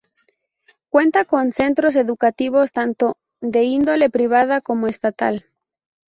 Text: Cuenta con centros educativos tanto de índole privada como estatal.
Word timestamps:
Cuenta 0.89 1.25
con 1.25 1.51
centros 1.51 1.95
educativos 1.95 2.71
tanto 2.71 3.17
de 3.39 3.65
índole 3.65 4.09
privada 4.09 4.59
como 4.59 4.87
estatal. 4.87 5.45